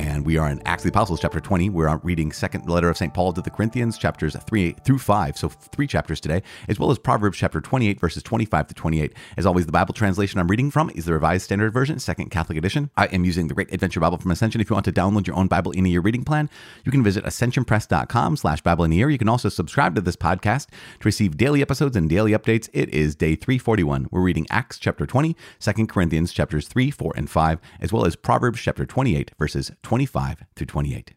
[0.00, 1.68] and we are in Acts of the Apostles, chapter 20.
[1.68, 3.12] We're reading second letter of St.
[3.12, 6.98] Paul to the Corinthians, chapters 3 through 5, so three chapters today, as well as
[6.98, 9.12] Proverbs chapter 28, verses 25 to 28.
[9.36, 12.56] As always, the Bible translation I'm reading from is the Revised Standard Version, Second Catholic
[12.56, 12.88] Edition.
[12.96, 14.62] I am using the Great Adventure Bible from Ascension.
[14.62, 16.48] If you want to download your own Bible in a year reading plan,
[16.82, 19.10] you can visit ascensionpress.com slash Bible in a year.
[19.10, 22.70] You can also subscribe to this podcast to receive daily episodes and daily updates.
[22.72, 24.08] It is day 341.
[24.10, 28.16] We're reading Acts chapter 20, 2 Corinthians chapters 3, 4, and 5, as well as
[28.16, 31.14] Proverbs chapter 28, verses 25 through 28.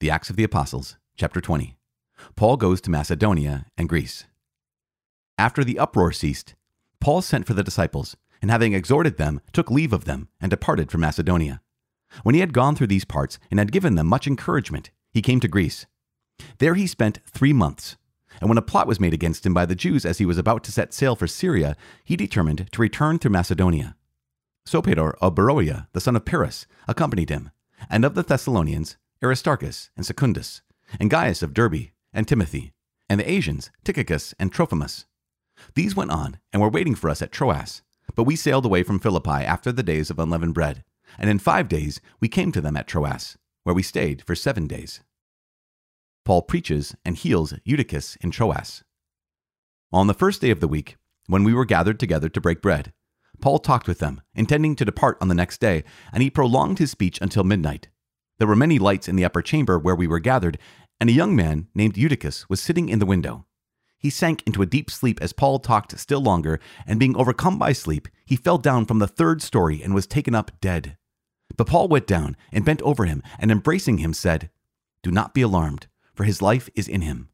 [0.00, 1.78] The Acts of the Apostles, chapter 20.
[2.36, 4.26] Paul goes to Macedonia and Greece.
[5.38, 6.54] After the uproar ceased,
[7.00, 10.90] Paul sent for the disciples, and having exhorted them, took leave of them, and departed
[10.90, 11.62] from Macedonia.
[12.24, 15.40] When he had gone through these parts, and had given them much encouragement, he came
[15.40, 15.86] to Greece.
[16.58, 17.96] There he spent three months.
[18.38, 20.62] And when a plot was made against him by the Jews as he was about
[20.64, 23.96] to set sail for Syria, he determined to return through Macedonia.
[24.66, 27.50] Sopater of Beroea, the son of Pyrrhus, accompanied him,
[27.88, 30.62] and of the Thessalonians, Aristarchus and Secundus,
[30.98, 32.72] and Gaius of Derbe, and Timothy,
[33.08, 35.06] and the Asians, Tychicus and Trophimus.
[35.74, 37.82] These went on and were waiting for us at Troas,
[38.14, 40.84] but we sailed away from Philippi after the days of unleavened bread,
[41.18, 44.66] and in five days we came to them at Troas, where we stayed for seven
[44.66, 45.00] days.
[46.24, 48.84] Paul preaches and heals Eutychus in Troas.
[49.92, 52.92] On the first day of the week, when we were gathered together to break bread,
[53.40, 56.90] Paul talked with them, intending to depart on the next day, and he prolonged his
[56.90, 57.88] speech until midnight.
[58.38, 60.58] There were many lights in the upper chamber where we were gathered,
[61.00, 63.46] and a young man named Eutychus was sitting in the window.
[63.98, 67.72] He sank into a deep sleep as Paul talked still longer, and being overcome by
[67.72, 70.96] sleep, he fell down from the third story and was taken up dead.
[71.56, 74.50] But Paul went down and bent over him, and embracing him said,
[75.02, 77.28] Do not be alarmed, for his life is in him.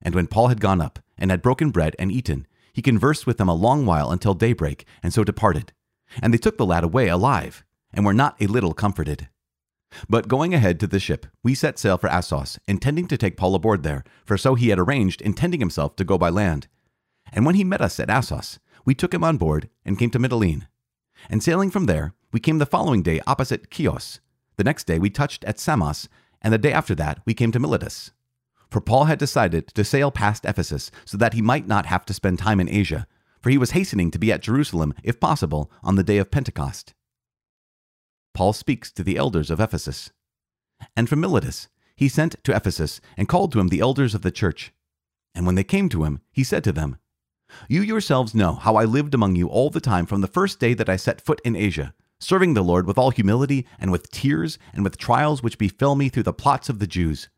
[0.00, 3.38] And when Paul had gone up and had broken bread and eaten, he conversed with
[3.38, 5.72] them a long while until daybreak, and so departed.
[6.22, 9.28] And they took the lad away alive, and were not a little comforted.
[10.08, 13.54] But going ahead to the ship, we set sail for Assos, intending to take Paul
[13.54, 16.68] aboard there, for so he had arranged, intending himself to go by land.
[17.32, 20.18] And when he met us at Assos, we took him on board and came to
[20.18, 20.68] Mytilene.
[21.28, 24.20] And sailing from there, we came the following day opposite Chios.
[24.56, 26.08] The next day we touched at Samos,
[26.40, 28.12] and the day after that we came to Miletus
[28.70, 32.14] for Paul had decided to sail past Ephesus so that he might not have to
[32.14, 33.06] spend time in Asia,
[33.40, 36.94] for he was hastening to be at Jerusalem, if possible, on the day of Pentecost.
[38.32, 40.12] Paul speaks to the elders of Ephesus.
[40.96, 44.30] And from Miletus he sent to Ephesus and called to him the elders of the
[44.30, 44.72] church.
[45.34, 46.96] And when they came to him, he said to them,
[47.68, 50.74] You yourselves know how I lived among you all the time from the first day
[50.74, 54.58] that I set foot in Asia, serving the Lord with all humility and with tears
[54.72, 57.28] and with trials which befell me through the plots of the Jews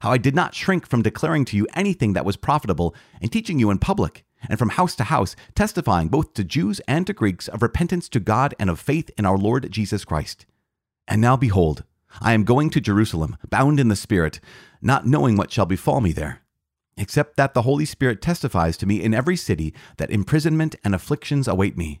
[0.00, 3.58] how I did not shrink from declaring to you anything that was profitable and teaching
[3.58, 7.48] you in public, and from house to house, testifying both to Jews and to Greeks
[7.48, 10.46] of repentance to God and of faith in our Lord Jesus Christ.
[11.06, 11.84] And now behold,
[12.20, 14.40] I am going to Jerusalem, bound in the Spirit,
[14.80, 16.40] not knowing what shall befall me there,
[16.96, 21.48] except that the Holy Spirit testifies to me in every city that imprisonment and afflictions
[21.48, 22.00] await me.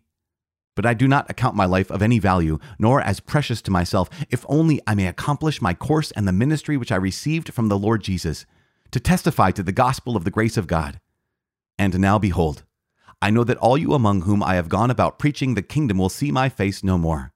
[0.78, 4.08] But I do not account my life of any value, nor as precious to myself,
[4.30, 7.76] if only I may accomplish my course and the ministry which I received from the
[7.76, 8.46] Lord Jesus,
[8.92, 11.00] to testify to the gospel of the grace of God.
[11.80, 12.62] And now behold,
[13.20, 16.08] I know that all you among whom I have gone about preaching the kingdom will
[16.08, 17.32] see my face no more.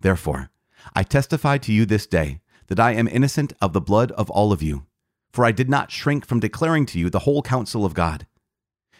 [0.00, 0.50] Therefore,
[0.94, 4.52] I testify to you this day that I am innocent of the blood of all
[4.52, 4.84] of you,
[5.32, 8.26] for I did not shrink from declaring to you the whole counsel of God.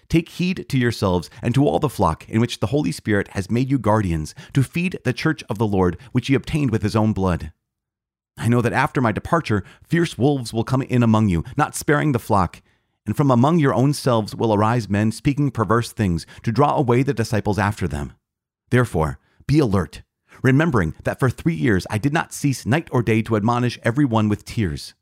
[0.09, 3.51] Take heed to yourselves and to all the flock in which the Holy Spirit has
[3.51, 6.97] made you guardians, to feed the church of the Lord, which he obtained with his
[6.97, 7.53] own blood.
[8.39, 12.13] I know that after my departure, fierce wolves will come in among you, not sparing
[12.13, 12.63] the flock.
[13.07, 17.03] And from among your own selves will arise men speaking perverse things to draw away
[17.03, 18.13] the disciples after them.
[18.71, 20.03] Therefore, be alert,
[20.43, 24.05] remembering that for three years I did not cease night or day to admonish every
[24.05, 24.95] one with tears.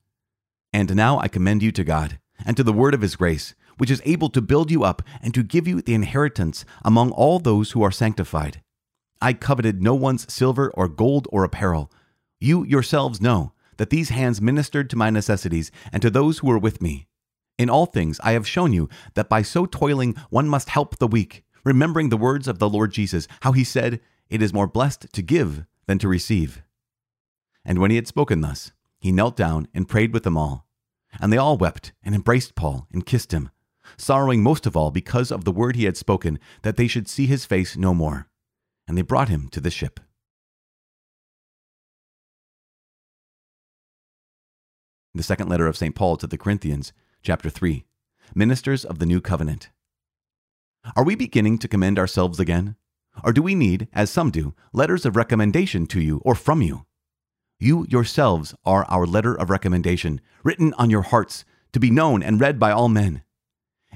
[0.73, 3.91] And now I commend you to God and to the word of his grace which
[3.91, 7.73] is able to build you up and to give you the inheritance among all those
[7.73, 8.61] who are sanctified.
[9.21, 11.91] I coveted no one's silver or gold or apparel.
[12.41, 16.59] You yourselves know that these hands ministered to my necessities and to those who were
[16.59, 17.07] with me.
[17.57, 21.07] In all things I have shown you that by so toiling one must help the
[21.07, 25.13] weak, remembering the words of the Lord Jesus, how he said, It is more blessed
[25.13, 26.63] to give than to receive.
[27.65, 30.67] And when he had spoken thus, he knelt down and prayed with them all.
[31.21, 33.51] And they all wept and embraced Paul and kissed him
[33.97, 37.27] sorrowing most of all because of the word he had spoken that they should see
[37.27, 38.29] his face no more.
[38.87, 40.01] And they brought him to the ship.
[45.15, 45.95] The second letter of St.
[45.95, 46.93] Paul to the Corinthians,
[47.23, 47.85] chapter 3
[48.35, 49.71] Ministers of the New Covenant.
[50.97, 52.77] Are we beginning to commend ourselves again?
[53.23, 56.85] Or do we need, as some do, letters of recommendation to you or from you?
[57.61, 62.41] You yourselves are our letter of recommendation, written on your hearts, to be known and
[62.41, 63.23] read by all men.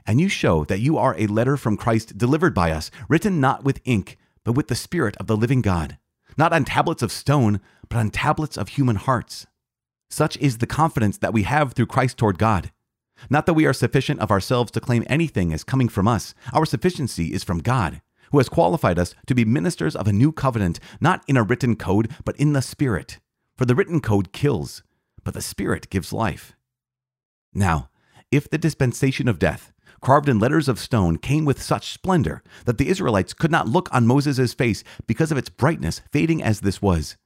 [0.07, 3.65] And you show that you are a letter from Christ delivered by us, written not
[3.65, 5.99] with ink, but with the Spirit of the living God,
[6.37, 9.47] not on tablets of stone, but on tablets of human hearts.
[10.11, 12.73] Such is the confidence that we have through Christ toward God.
[13.29, 16.65] Not that we are sufficient of ourselves to claim anything as coming from us, our
[16.65, 20.79] sufficiency is from God, who has qualified us to be ministers of a new covenant,
[21.01, 23.19] not in a written code, but in the Spirit.
[23.57, 24.83] For the written code kills,
[25.25, 26.55] but the Spirit gives life.
[27.53, 27.91] Now,
[28.31, 32.79] if the dispensation of death, carved in letters of stone, came with such splendor that
[32.79, 36.81] the Israelites could not look on Moses' face because of its brightness, fading as this
[36.83, 37.17] was,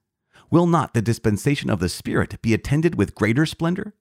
[0.50, 3.94] will not the dispensation of the Spirit be attended with greater splendor?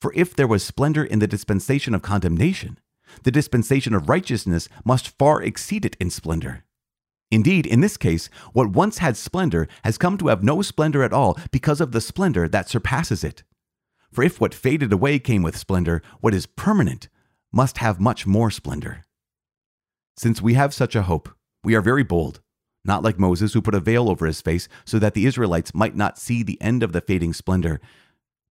[0.00, 2.78] For if there was splendor in the dispensation of condemnation,
[3.24, 6.64] the dispensation of righteousness must far exceed it in splendor.
[7.30, 11.12] Indeed, in this case, what once had splendor has come to have no splendor at
[11.12, 13.42] all because of the splendor that surpasses it.
[14.12, 17.08] For if what faded away came with splendor, what is permanent
[17.52, 19.04] must have much more splendor.
[20.16, 21.28] Since we have such a hope,
[21.62, 22.40] we are very bold,
[22.84, 25.96] not like Moses, who put a veil over his face so that the Israelites might
[25.96, 27.80] not see the end of the fading splendor,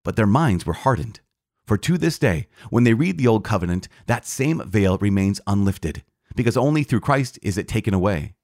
[0.05, 1.21] but their minds were hardened.
[1.67, 6.05] For to this day, when they read the Old Covenant, that same veil remains unlifted,
[6.37, 8.35] because only through Christ is it taken away.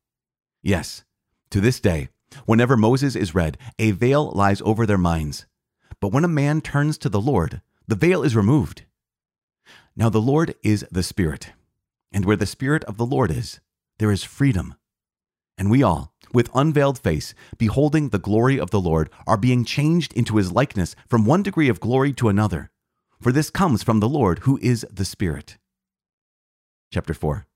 [0.63, 1.05] Yes,
[1.51, 2.09] to this day,
[2.47, 5.47] whenever Moses is read, a veil lies over their minds.
[6.01, 8.87] But when a man turns to the Lord, the veil is removed.
[9.95, 11.53] Now the Lord is the Spirit,
[12.13, 13.61] and where the Spirit of the Lord is,
[13.99, 14.75] there is freedom.
[15.59, 20.13] And we all, with unveiled face, beholding the glory of the Lord, are being changed
[20.15, 22.71] into his likeness from one degree of glory to another
[23.23, 25.57] for this comes from the Lord who is the Spirit.
[26.93, 27.47] Chapter 4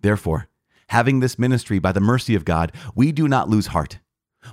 [0.00, 0.48] Therefore,
[0.90, 3.98] having this ministry by the mercy of God, we do not lose heart.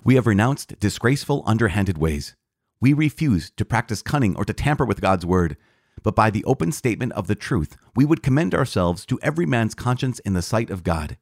[0.04, 2.36] We have renounced disgraceful, underhanded ways.
[2.80, 5.58] We refuse to practice cunning or to tamper with God's word,
[6.02, 9.76] but by the open statement of the truth, we would commend ourselves to every man's
[9.76, 11.18] conscience in the sight of God.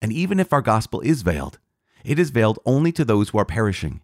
[0.00, 1.58] And even if our gospel is veiled,
[2.04, 4.00] it is veiled only to those who are perishing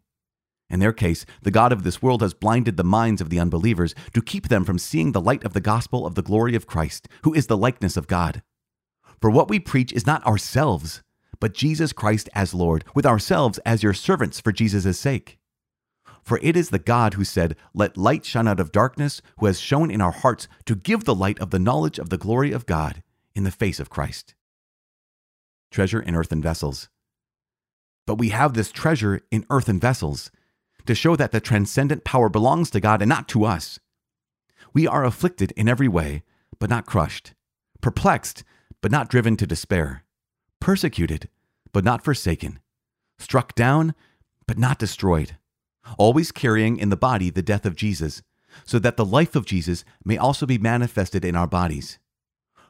[0.70, 3.94] in their case, the God of this world has blinded the minds of the unbelievers
[4.12, 7.08] to keep them from seeing the light of the gospel of the glory of Christ,
[7.22, 8.42] who is the likeness of God.
[9.20, 11.02] For what we preach is not ourselves,
[11.40, 15.37] but Jesus Christ as Lord, with ourselves as your servants for Jesus' sake.
[16.28, 19.58] For it is the God who said, Let light shine out of darkness, who has
[19.58, 22.66] shown in our hearts to give the light of the knowledge of the glory of
[22.66, 23.02] God
[23.34, 24.34] in the face of Christ.
[25.70, 26.90] Treasure in earthen vessels.
[28.06, 30.30] But we have this treasure in earthen vessels
[30.84, 33.80] to show that the transcendent power belongs to God and not to us.
[34.74, 36.24] We are afflicted in every way,
[36.58, 37.32] but not crushed,
[37.80, 38.44] perplexed,
[38.82, 40.04] but not driven to despair,
[40.60, 41.30] persecuted,
[41.72, 42.60] but not forsaken,
[43.18, 43.94] struck down,
[44.46, 45.38] but not destroyed,
[45.96, 48.22] always carrying in the body the death of Jesus,
[48.64, 51.98] so that the life of Jesus may also be manifested in our bodies.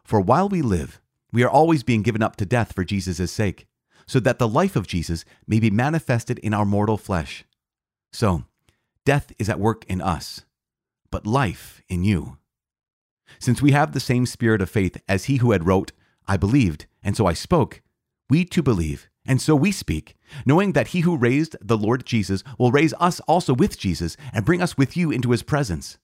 [0.04, 1.00] For while we live,
[1.32, 3.66] we are always being given up to death for Jesus' sake,
[4.06, 7.44] so that the life of Jesus may be manifested in our mortal flesh.
[8.12, 8.44] So,
[9.04, 10.46] death is at work in us,
[11.10, 12.38] but life in you.
[13.38, 15.92] Since we have the same spirit of faith as he who had wrote,
[16.26, 17.82] I believed, and so I spoke,
[18.30, 20.16] we too believe, and so we speak,
[20.46, 24.44] knowing that he who raised the Lord Jesus will raise us also with Jesus and
[24.44, 25.98] bring us with you into his presence.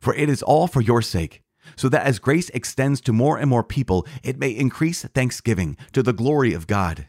[0.00, 1.42] For it is all for your sake,
[1.76, 6.02] so that as grace extends to more and more people, it may increase thanksgiving to
[6.02, 7.08] the glory of God.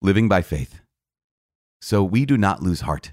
[0.00, 0.80] Living by faith.
[1.80, 3.12] So we do not lose heart.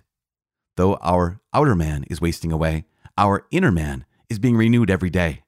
[0.78, 2.86] Though our outer man is wasting away,
[3.18, 5.43] our inner man is being renewed every day.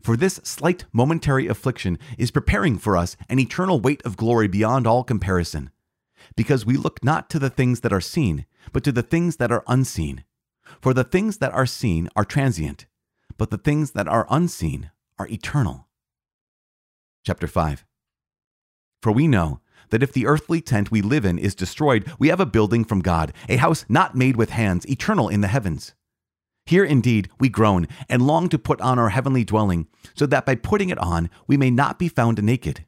[0.00, 4.86] For this slight momentary affliction is preparing for us an eternal weight of glory beyond
[4.86, 5.70] all comparison,
[6.36, 9.52] because we look not to the things that are seen, but to the things that
[9.52, 10.24] are unseen.
[10.80, 12.86] For the things that are seen are transient,
[13.36, 15.88] but the things that are unseen are eternal.
[17.24, 17.84] Chapter 5
[19.02, 22.40] For we know that if the earthly tent we live in is destroyed, we have
[22.40, 25.94] a building from God, a house not made with hands, eternal in the heavens.
[26.68, 30.54] Here indeed we groan and long to put on our heavenly dwelling, so that by
[30.54, 32.84] putting it on we may not be found naked.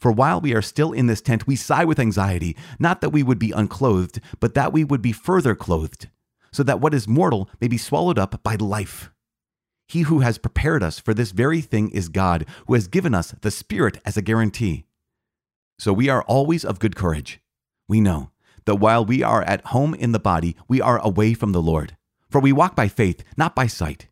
[0.00, 3.22] For while we are still in this tent, we sigh with anxiety, not that we
[3.22, 6.08] would be unclothed, but that we would be further clothed,
[6.52, 9.10] so that what is mortal may be swallowed up by life.
[9.86, 13.34] He who has prepared us for this very thing is God, who has given us
[13.42, 14.86] the Spirit as a guarantee.
[15.78, 17.42] So we are always of good courage.
[17.86, 18.30] We know
[18.64, 21.98] that while we are at home in the body, we are away from the Lord.
[22.32, 24.08] For we walk by faith, not by sight.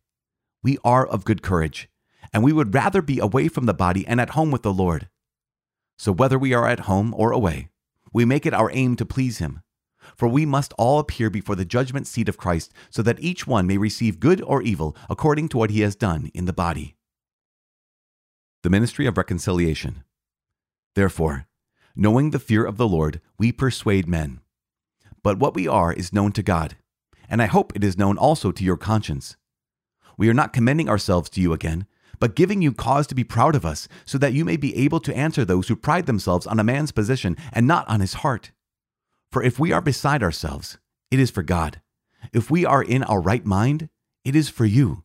[0.62, 1.88] We are of good courage,
[2.34, 5.08] and we would rather be away from the body and at home with the Lord.
[5.98, 7.70] So whether we are at home or away,
[8.12, 9.62] we make it our aim to please Him.
[10.16, 13.66] For we must all appear before the judgment seat of Christ, so that each one
[13.66, 16.96] may receive good or evil according to what he has done in the body.
[18.62, 20.04] The Ministry of Reconciliation.
[20.94, 21.46] Therefore,
[21.96, 24.40] knowing the fear of the Lord, we persuade men.
[25.22, 26.76] But what we are is known to God,
[27.30, 29.36] and I hope it is known also to your conscience.
[30.18, 31.86] We are not commending ourselves to you again,
[32.18, 35.00] but giving you cause to be proud of us, so that you may be able
[35.00, 38.50] to answer those who pride themselves on a man's position and not on his heart.
[39.32, 40.76] For if we are beside ourselves,
[41.10, 41.80] it is for God.
[42.34, 43.88] If we are in our right mind,
[44.24, 45.04] it is for you.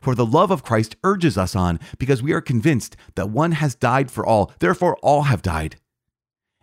[0.00, 3.74] For the love of Christ urges us on, because we are convinced that one has
[3.74, 5.76] died for all, therefore all have died.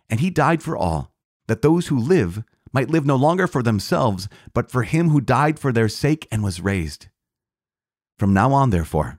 [0.08, 1.12] And he died for all,
[1.46, 2.44] that those who live
[2.74, 6.42] might live no longer for themselves, but for him who died for their sake and
[6.42, 7.06] was raised.
[8.18, 9.18] From now on, therefore,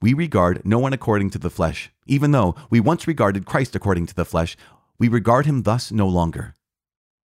[0.00, 1.90] we regard no one according to the flesh.
[2.06, 4.56] Even though we once regarded Christ according to the flesh,
[4.98, 6.54] we regard him thus no longer.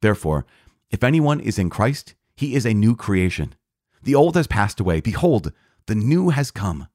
[0.03, 0.45] Therefore,
[0.91, 3.55] if anyone is in Christ, he is a new creation.
[4.03, 5.01] The old has passed away.
[5.01, 5.53] Behold,
[5.87, 6.89] the new has come.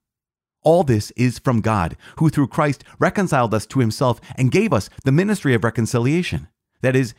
[0.62, 4.90] All this is from God, who through Christ reconciled us to himself and gave us
[5.04, 6.48] the ministry of reconciliation.
[6.82, 7.14] That is,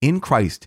[0.00, 0.66] in Christ,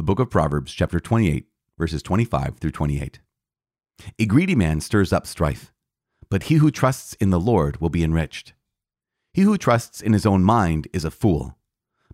[0.00, 1.44] The book of Proverbs, chapter 28,
[1.78, 3.20] verses 25 through 28.
[4.18, 5.74] A greedy man stirs up strife,
[6.30, 8.54] but he who trusts in the Lord will be enriched.
[9.34, 11.58] He who trusts in his own mind is a fool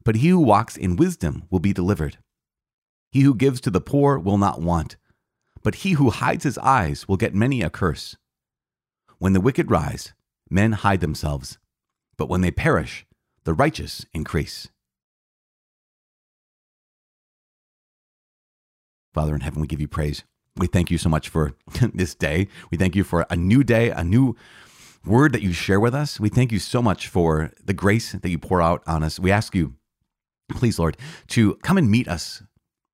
[0.02, 2.18] but he who walks in wisdom will be delivered.
[3.12, 4.96] He who gives to the poor will not want,
[5.62, 8.16] but he who hides his eyes will get many a curse.
[9.18, 10.12] When the wicked rise,
[10.50, 11.58] men hide themselves,
[12.16, 13.06] but when they perish,
[13.44, 14.70] the righteous increase.
[19.16, 20.24] Father in heaven, we give you praise.
[20.56, 21.54] We thank you so much for
[21.94, 22.48] this day.
[22.70, 24.36] We thank you for a new day, a new
[25.06, 26.20] word that you share with us.
[26.20, 29.18] We thank you so much for the grace that you pour out on us.
[29.18, 29.72] We ask you
[30.50, 32.42] please, Lord, to come and meet us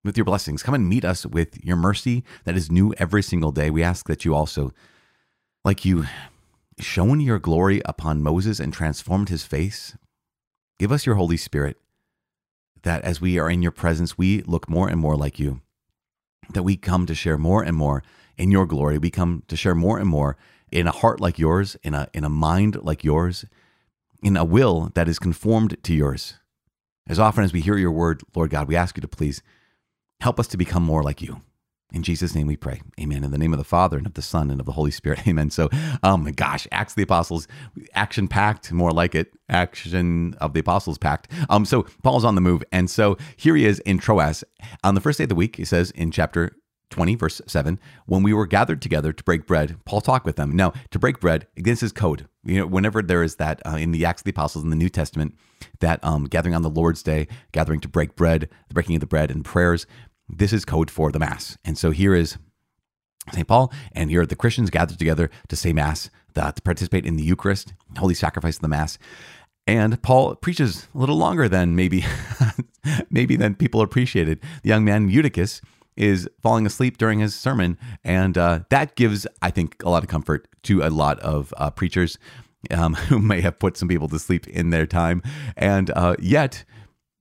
[0.05, 0.63] with your blessings.
[0.63, 3.69] Come and meet us with your mercy that is new every single day.
[3.69, 4.71] We ask that you also,
[5.65, 6.05] like you
[6.79, 9.97] shown your glory upon Moses and transformed his face,
[10.79, 11.79] give us your Holy Spirit
[12.85, 15.62] that as we are in your presence, we look more and more like you,
[16.51, 18.03] that we come to share more and more
[18.37, 18.99] in your glory.
[18.99, 20.37] We come to share more and more
[20.71, 23.45] in a heart like yours, in a, in a mind like yours,
[24.23, 26.35] in a will that is conformed to yours.
[27.09, 29.43] As often as we hear your word, Lord God, we ask you to please
[30.21, 31.41] help us to become more like you.
[31.93, 32.81] In Jesus' name we pray.
[33.01, 33.23] Amen.
[33.23, 35.25] In the name of the Father and of the Son and of the Holy Spirit.
[35.29, 35.51] Amen.
[35.51, 35.69] So,
[36.03, 37.47] oh my gosh, Acts of the Apostles,
[37.95, 41.29] action packed, more like it, action of the Apostles packed.
[41.51, 42.65] Um, so Paul's on the move.
[42.73, 44.43] And so here he is in Troas.
[44.83, 46.57] On the first day of the week, he says in chapter
[46.93, 50.55] 20, verse 7, when we were gathered together to break bread, Paul talked with them.
[50.55, 52.29] Now, to break bread, against his code.
[52.45, 54.77] You know, whenever there is that uh, in the Acts of the Apostles in the
[54.77, 55.35] New Testament,
[55.81, 59.07] that um, gathering on the Lord's Day, gathering to break bread, the breaking of the
[59.07, 59.87] bread and prayers,
[60.33, 61.57] this is code for the Mass.
[61.65, 62.39] And so here is
[63.33, 63.47] St.
[63.47, 67.23] Paul, and here are the Christians gathered together to say Mass, to participate in the
[67.23, 68.99] Eucharist, holy sacrifice of the Mass.
[69.67, 72.05] And Paul preaches a little longer than maybe,
[73.11, 74.41] maybe than people appreciated.
[74.63, 75.61] The young man Eutychus
[75.97, 77.79] is falling asleep during his sermon.
[78.03, 81.71] And uh, that gives, I think, a lot of comfort to a lot of uh,
[81.71, 82.19] preachers
[82.71, 85.23] um, who may have put some people to sleep in their time.
[85.57, 86.65] And uh, yet,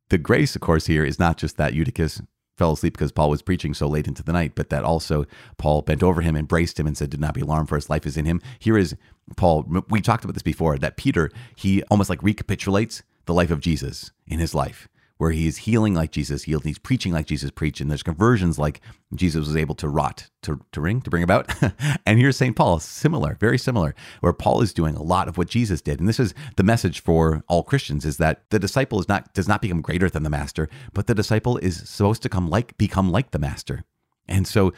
[0.09, 2.21] the grace, of course, here is not just that Eutychus
[2.61, 5.25] fell asleep because Paul was preaching so late into the night, but that also
[5.57, 8.05] Paul bent over him, embraced him, and said, Do not be alarmed, for his life
[8.05, 8.39] is in him.
[8.59, 8.95] Here is
[9.35, 9.65] Paul.
[9.89, 14.11] We talked about this before that Peter, he almost like recapitulates the life of Jesus
[14.27, 14.87] in his life
[15.21, 18.81] where he's healing like Jesus healed, he's preaching like Jesus preached, and there's conversions like
[19.13, 21.53] Jesus was able to rot, to, to ring, to bring about.
[22.07, 22.55] and here's St.
[22.55, 25.99] Paul, similar, very similar, where Paul is doing a lot of what Jesus did.
[25.99, 29.47] And this is the message for all Christians is that the disciple is not does
[29.47, 33.11] not become greater than the master, but the disciple is supposed to come like become
[33.11, 33.83] like the master.
[34.27, 34.73] And so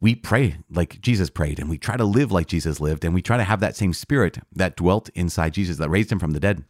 [0.00, 3.20] we pray like Jesus prayed and we try to live like Jesus lived and we
[3.20, 6.40] try to have that same spirit that dwelt inside Jesus that raised him from the
[6.40, 6.64] dead.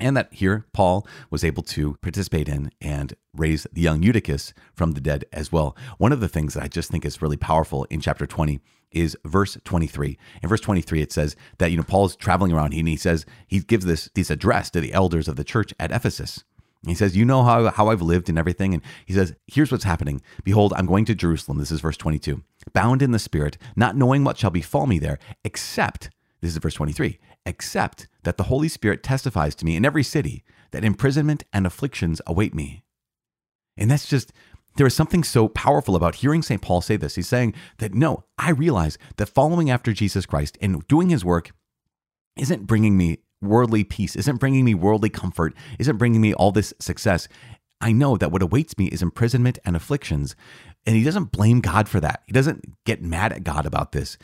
[0.00, 4.92] And that here Paul was able to participate in and raise the young Eutychus from
[4.92, 5.76] the dead as well.
[5.98, 8.60] One of the things that I just think is really powerful in chapter 20
[8.92, 10.18] is verse 23.
[10.42, 13.60] In verse 23, it says that, you know, Paul's traveling around and he says, he
[13.60, 16.44] gives this, this address to the elders of the church at Ephesus.
[16.86, 18.72] He says, You know how, how I've lived and everything.
[18.72, 20.22] And he says, Here's what's happening.
[20.44, 21.58] Behold, I'm going to Jerusalem.
[21.58, 22.42] This is verse 22.
[22.72, 26.74] Bound in the Spirit, not knowing what shall befall me there, except, this is verse
[26.74, 31.66] 23, except that the Holy Spirit testifies to me in every city that imprisonment and
[31.66, 32.84] afflictions await me.
[33.76, 34.32] And that's just,
[34.76, 36.60] there is something so powerful about hearing St.
[36.60, 37.14] Paul say this.
[37.14, 41.52] He's saying that no, I realize that following after Jesus Christ and doing his work
[42.36, 46.74] isn't bringing me worldly peace, isn't bringing me worldly comfort, isn't bringing me all this
[46.78, 47.26] success.
[47.80, 50.36] I know that what awaits me is imprisonment and afflictions.
[50.86, 52.22] And he doesn't blame God for that.
[52.26, 54.18] He doesn't get mad at God about this.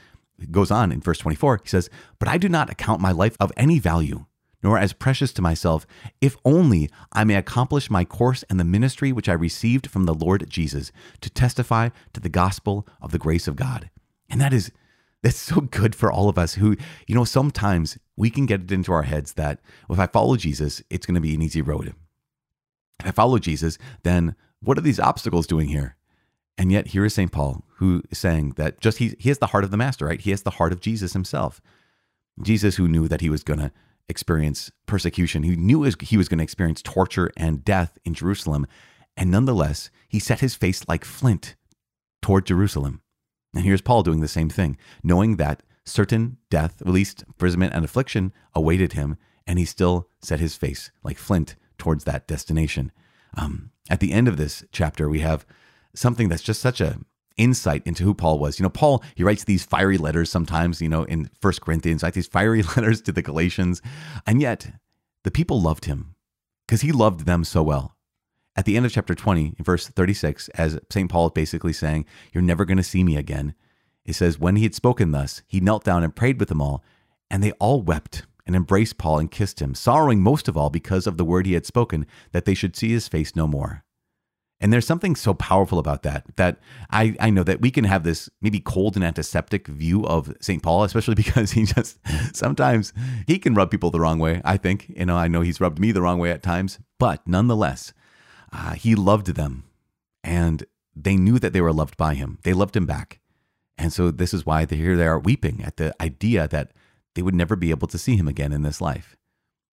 [0.50, 1.60] Goes on in verse 24.
[1.62, 1.88] He says,
[2.18, 4.26] But I do not account my life of any value,
[4.62, 5.86] nor as precious to myself,
[6.20, 10.14] if only I may accomplish my course and the ministry which I received from the
[10.14, 13.90] Lord Jesus to testify to the gospel of the grace of God.
[14.28, 14.70] And that is
[15.22, 16.76] that's so good for all of us who,
[17.06, 20.82] you know, sometimes we can get it into our heads that if I follow Jesus,
[20.90, 21.94] it's going to be an easy road.
[23.00, 25.95] If I follow Jesus, then what are these obstacles doing here?
[26.58, 27.30] And yet here is St.
[27.30, 30.20] Paul who is saying that just he, he has the heart of the master, right?
[30.20, 31.60] He has the heart of Jesus himself.
[32.42, 33.72] Jesus who knew that he was going to
[34.08, 38.66] experience persecution, he knew he was going to experience torture and death in Jerusalem.
[39.16, 41.56] And nonetheless, he set his face like flint
[42.22, 43.02] toward Jerusalem.
[43.54, 47.84] And here's Paul doing the same thing, knowing that certain death, at least imprisonment and
[47.84, 52.92] affliction, awaited him, and he still set his face like flint towards that destination.
[53.36, 55.46] Um, at the end of this chapter, we have
[55.96, 56.98] something that's just such a
[57.36, 58.58] insight into who Paul was.
[58.58, 62.14] You know, Paul, he writes these fiery letters sometimes, you know, in First Corinthians, like
[62.14, 63.82] these fiery letters to the Galatians.
[64.26, 64.70] And yet
[65.22, 66.14] the people loved him
[66.66, 67.96] because he loved them so well.
[68.56, 71.10] At the end of chapter 20, in verse 36, as St.
[71.10, 73.54] Paul is basically saying, You're never going to see me again.
[74.06, 76.82] It says, When he had spoken thus, he knelt down and prayed with them all,
[77.30, 81.06] and they all wept and embraced Paul and kissed him, sorrowing most of all because
[81.06, 83.84] of the word he had spoken, that they should see his face no more.
[84.60, 86.58] And there's something so powerful about that, that
[86.90, 90.62] I, I know that we can have this maybe cold and antiseptic view of St.
[90.62, 91.98] Paul, especially because he just
[92.34, 92.92] sometimes
[93.26, 94.88] he can rub people the wrong way, I think.
[94.96, 97.92] You know, I know he's rubbed me the wrong way at times, but nonetheless,
[98.52, 99.64] uh, he loved them
[100.24, 100.64] and
[100.94, 102.38] they knew that they were loved by him.
[102.42, 103.20] They loved him back.
[103.76, 106.72] And so this is why they, here they are weeping at the idea that
[107.14, 109.16] they would never be able to see him again in this life.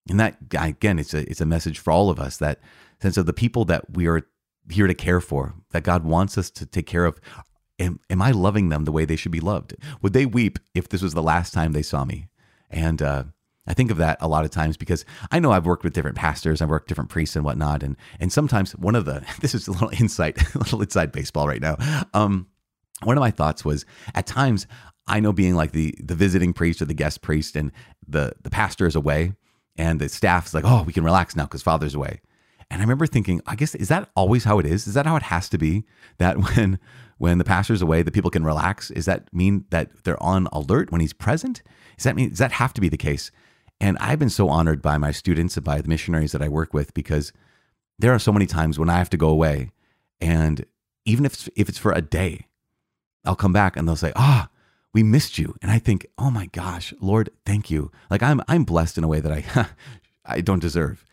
[0.10, 2.60] And that, again, it's a, it's a message for all of us that
[3.02, 4.28] sense of the people that we are
[4.70, 7.20] here to care for, that God wants us to take care of.
[7.80, 9.76] Am, am I loving them the way they should be loved?
[10.02, 12.28] Would they weep if this was the last time they saw me?
[12.70, 13.24] And uh,
[13.68, 16.18] I think of that a lot of times because I know I've worked with different
[16.18, 19.56] pastors, I've worked with different priests and whatnot, and and sometimes one of the this
[19.56, 21.78] is a little insight, a little inside baseball right now.
[22.14, 22.48] Um,
[23.04, 24.68] one of my thoughts was at times
[25.08, 27.72] I know being like the the visiting priest or the guest priest, and
[28.08, 29.34] the the pastor is away,
[29.78, 32.22] and the staff's like, oh, we can relax now because father's away.
[32.74, 34.88] And I remember thinking, I guess is that always how it is?
[34.88, 35.86] Is that how it has to be?
[36.18, 36.80] That when
[37.20, 38.90] when the pastor's away, the people can relax.
[38.90, 41.62] Is that mean that they're on alert when he's present?
[41.98, 43.30] Does that mean does that have to be the case?
[43.80, 46.74] And I've been so honored by my students and by the missionaries that I work
[46.74, 47.32] with because
[48.00, 49.70] there are so many times when I have to go away.
[50.20, 50.66] And
[51.06, 52.48] even if, if it's for a day,
[53.24, 54.56] I'll come back and they'll say, ah, oh,
[54.94, 55.56] we missed you.
[55.62, 57.92] And I think, oh my gosh, Lord, thank you.
[58.10, 59.68] Like I'm, I'm blessed in a way that I,
[60.26, 61.04] I don't deserve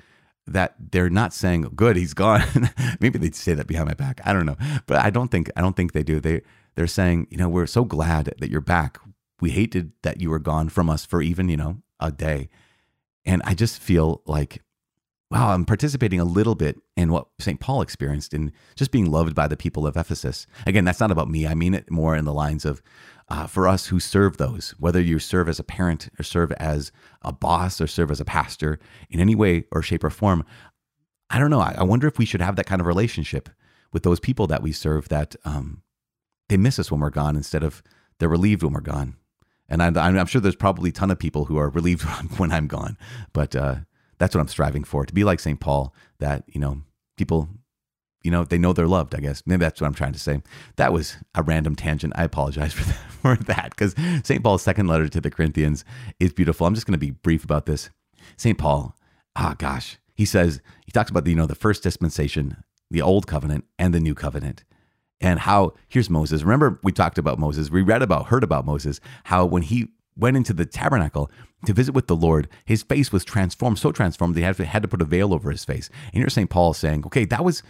[0.51, 2.43] that they're not saying good he's gone
[3.01, 5.61] maybe they'd say that behind my back i don't know but i don't think i
[5.61, 6.41] don't think they do they
[6.75, 8.99] they're saying you know we're so glad that you're back
[9.41, 12.49] we hated that you were gone from us for even you know a day.
[13.25, 14.63] And I just feel like,
[15.31, 17.61] wow, I'm participating a little bit in what St.
[17.61, 20.47] Paul experienced in just being loved by the people of Ephesus.
[20.67, 21.47] Again, that's not about me.
[21.47, 22.83] I mean it more in the lines of
[23.31, 26.91] uh, for us who serve those, whether you serve as a parent or serve as
[27.23, 30.45] a boss or serve as a pastor in any way or shape or form.
[31.31, 31.61] I don't know.
[31.61, 33.49] I, I wonder if we should have that kind of relationship
[33.93, 35.83] with those people that we serve that um,
[36.49, 37.83] they miss us when we're gone instead of
[38.19, 39.17] they're relieved when we're gone.
[39.69, 42.03] And I'm, I'm sure there's probably a ton of people who are relieved
[42.39, 42.99] when I'm gone.
[43.33, 43.77] But uh,
[44.19, 45.61] that's what I'm striving for to be like St.
[45.61, 46.83] Paul, that, you know,
[47.17, 47.49] people,
[48.23, 49.43] you know, they know they're loved, I guess.
[49.47, 50.43] Maybe that's what I'm trying to say.
[50.77, 52.13] That was a random tangent.
[52.17, 52.73] I apologize
[53.23, 54.43] for that because St.
[54.43, 55.85] Paul's second letter to the Corinthians
[56.19, 56.67] is beautiful.
[56.67, 57.91] I'm just going to be brief about this.
[58.37, 58.59] St.
[58.59, 58.95] Paul,
[59.37, 62.57] ah, gosh, he says, he talks about the, you know, the first dispensation,
[62.91, 64.65] the old covenant and the new covenant.
[65.21, 66.43] and how here's Moses.
[66.43, 67.71] Remember, we talked about Moses.
[67.71, 71.31] We read about, heard about Moses, how when he went into the tabernacle
[71.67, 74.83] to visit with the Lord, his face was transformed, so transformed they had to, had
[74.83, 75.91] to put a veil over his face.
[76.13, 76.51] And here's St.
[76.51, 77.63] Paul saying, okay, that was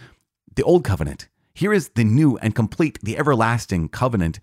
[0.55, 1.27] the old covenant.
[1.53, 4.39] Here is the new and complete, the everlasting covenant.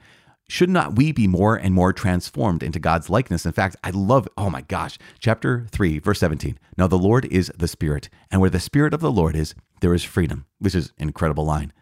[0.48, 3.44] Should not we be more and more transformed into God's likeness?
[3.44, 6.58] In fact, I love, oh my gosh, chapter 3, verse 17.
[6.76, 9.94] Now the Lord is the Spirit, and where the Spirit of the Lord is, there
[9.94, 11.72] is freedom, which is incredible line.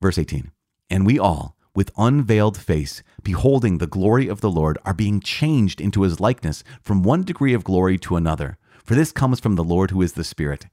[0.00, 0.52] Verse 18.
[0.88, 5.80] And we all, with unveiled face, beholding the glory of the Lord, are being changed
[5.80, 8.56] into his likeness from one degree of glory to another.
[8.84, 10.66] For this comes from the Lord who is the Spirit.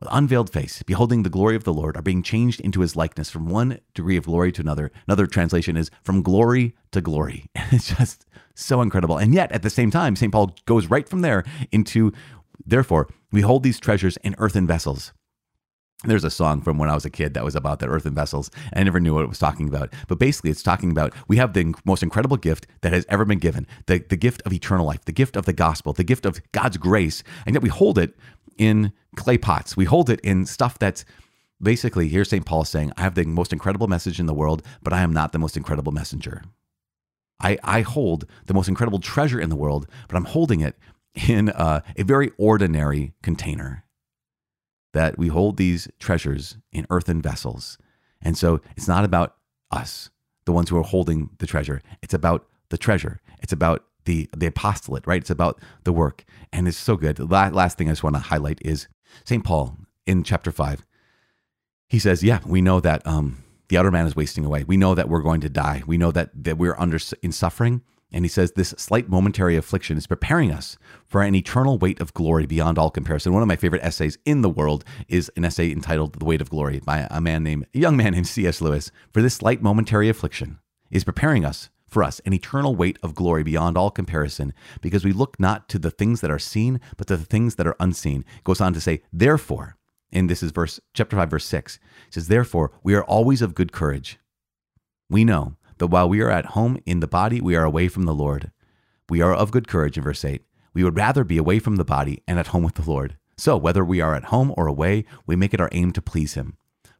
[0.00, 3.30] With unveiled face, beholding the glory of the Lord, are being changed into his likeness
[3.30, 4.92] from one degree of glory to another.
[5.08, 7.46] Another translation is from glory to glory.
[7.56, 9.18] And it's just so incredible.
[9.18, 10.32] And yet, at the same time, St.
[10.32, 12.12] Paul goes right from there into,
[12.64, 15.12] therefore, we hold these treasures in earthen vessels
[16.04, 18.52] there's a song from when I was a kid that was about the earthen vessels.
[18.72, 19.92] I never knew what it was talking about.
[20.06, 23.40] But basically, it's talking about we have the most incredible gift that has ever been
[23.40, 26.40] given the, the gift of eternal life, the gift of the gospel, the gift of
[26.52, 27.24] God's grace.
[27.46, 28.16] And yet we hold it
[28.58, 29.76] in clay pots.
[29.76, 31.04] We hold it in stuff that's
[31.60, 32.44] basically, here's St.
[32.44, 35.32] Paul saying, I have the most incredible message in the world, but I am not
[35.32, 36.42] the most incredible messenger.
[37.40, 40.76] I, I hold the most incredible treasure in the world, but I'm holding it
[41.28, 43.84] in a very ordinary container
[44.92, 47.78] that we hold these treasures in earthen vessels.
[48.20, 49.36] And so it's not about
[49.70, 50.10] us,
[50.44, 51.80] the ones who are holding the treasure.
[52.02, 53.20] It's about the treasure.
[53.40, 55.20] It's about the the apostolate, right?
[55.20, 56.24] It's about the work.
[56.50, 57.16] And it's so good.
[57.16, 58.88] The last thing I just want to highlight is
[59.24, 59.44] St.
[59.44, 60.84] Paul in chapter 5.
[61.88, 64.64] He says, Yeah, we know that um, the outer man is wasting away.
[64.64, 65.82] We know that we're going to die.
[65.86, 67.82] We know that, that we're under in suffering.
[68.10, 72.14] And he says this slight momentary affliction is preparing us for an eternal weight of
[72.14, 73.34] glory beyond all comparison.
[73.34, 76.48] One of my favorite essays in the world is an essay entitled The Weight of
[76.48, 78.62] Glory by a man named a young man named C.S.
[78.62, 78.90] Lewis.
[79.12, 80.58] For this slight momentary affliction
[80.90, 85.12] is preparing us for us an eternal weight of glory beyond all comparison because we
[85.12, 88.24] look not to the things that are seen but to the things that are unseen.
[88.36, 89.76] It goes on to say, therefore,
[90.12, 91.78] and this is verse chapter 5 verse 6.
[92.06, 94.18] It says, "Therefore, we are always of good courage.
[95.10, 98.04] We know that while we are at home in the body, we are away from
[98.04, 98.50] the Lord.
[99.08, 100.42] We are of good courage in verse 8.
[100.74, 103.16] We would rather be away from the body and at home with the Lord.
[103.36, 106.34] So, whether we are at home or away, we make it our aim to please
[106.34, 106.57] him.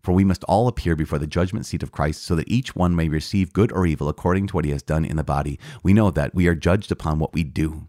[0.08, 2.96] For we must all appear before the judgment seat of Christ, so that each one
[2.96, 5.60] may receive good or evil according to what he has done in the body.
[5.82, 7.88] We know that we are judged upon what we do.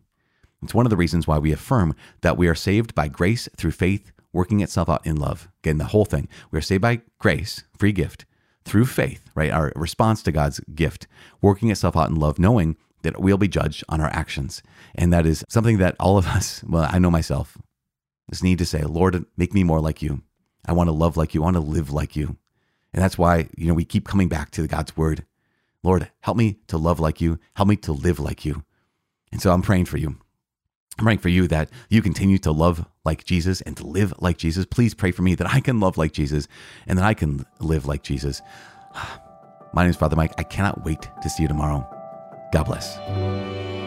[0.62, 3.71] It's one of the reasons why we affirm that we are saved by grace through
[3.71, 5.47] faith, working itself out in love.
[5.63, 6.27] Again, the whole thing.
[6.51, 8.25] We are saved by grace, free gift,
[8.65, 9.51] through faith, right?
[9.51, 11.08] Our response to God's gift,
[11.41, 14.62] working itself out in love, knowing that we'll be judged on our actions.
[14.93, 17.58] And that is something that all of us, well, I know myself,
[18.29, 20.21] just need to say, Lord, make me more like you.
[20.65, 21.41] I want to love like you.
[21.41, 22.37] I want to live like you.
[22.93, 25.25] And that's why, you know, we keep coming back to God's word.
[25.83, 27.39] Lord, help me to love like you.
[27.53, 28.63] Help me to live like you.
[29.31, 30.17] And so I'm praying for you.
[30.97, 34.37] I'm praying for you that you continue to love like Jesus and to live like
[34.37, 34.65] Jesus.
[34.65, 36.47] Please pray for me that I can love like Jesus
[36.87, 38.41] and that I can live like Jesus.
[39.73, 40.33] My name is Father Mike.
[40.37, 41.87] I cannot wait to see you tomorrow.
[42.51, 43.78] God bless.